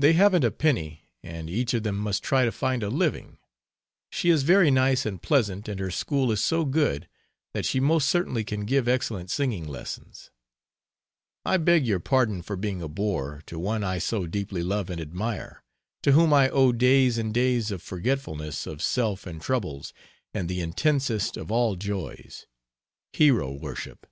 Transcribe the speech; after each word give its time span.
They 0.00 0.14
haven't 0.14 0.42
a 0.42 0.50
penny 0.50 1.08
and 1.22 1.48
each 1.48 1.72
of 1.72 1.84
them 1.84 1.96
must 1.98 2.24
try 2.24 2.44
to 2.44 2.50
find 2.50 2.82
a 2.82 2.88
living. 2.90 3.38
She 4.10 4.28
is 4.28 4.42
very 4.42 4.72
nice 4.72 5.06
and 5.06 5.22
pleasant 5.22 5.68
and 5.68 5.78
her 5.78 5.92
school 5.92 6.32
is 6.32 6.42
so 6.42 6.64
good 6.64 7.08
that 7.54 7.64
she 7.64 7.78
most 7.78 8.08
certainly 8.08 8.42
can 8.42 8.64
give 8.64 8.88
excellent 8.88 9.30
singing 9.30 9.64
lessons. 9.68 10.32
I 11.44 11.58
beg 11.58 11.86
your 11.86 12.00
pardon 12.00 12.42
for 12.42 12.56
being 12.56 12.82
a 12.82 12.88
bore 12.88 13.40
to 13.46 13.56
one 13.56 13.84
I 13.84 13.98
so 13.98 14.26
deeply 14.26 14.64
love 14.64 14.90
and 14.90 15.00
admire, 15.00 15.62
to 16.02 16.10
whom 16.10 16.32
I 16.32 16.48
owe 16.48 16.72
days 16.72 17.16
and 17.16 17.32
days 17.32 17.70
of 17.70 17.80
forgetfulness 17.82 18.66
of 18.66 18.82
self 18.82 19.28
and 19.28 19.40
troubles 19.40 19.92
and 20.34 20.48
the 20.48 20.60
intensest 20.60 21.36
of 21.36 21.52
all 21.52 21.76
joys: 21.76 22.48
Hero 23.12 23.52
worship! 23.52 24.08